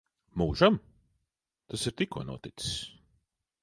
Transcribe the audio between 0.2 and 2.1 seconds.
Mūžam? Tas ir